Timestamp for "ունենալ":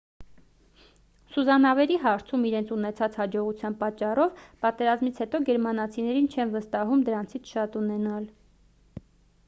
7.83-8.27